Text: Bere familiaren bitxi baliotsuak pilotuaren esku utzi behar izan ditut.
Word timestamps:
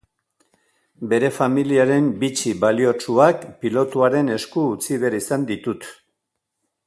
Bere 1.11 1.29
familiaren 1.35 2.07
bitxi 2.23 2.53
baliotsuak 2.63 3.45
pilotuaren 3.65 4.35
esku 4.39 4.63
utzi 4.77 4.99
behar 5.05 5.19
izan 5.19 5.49
ditut. 5.53 5.91